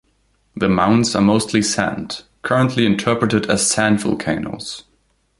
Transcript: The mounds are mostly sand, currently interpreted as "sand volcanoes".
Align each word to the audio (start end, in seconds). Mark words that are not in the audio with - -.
The 0.55 0.67
mounds 0.67 1.15
are 1.15 1.21
mostly 1.21 1.61
sand, 1.61 2.23
currently 2.41 2.87
interpreted 2.87 3.47
as 3.51 3.69
"sand 3.69 3.99
volcanoes". 4.01 4.83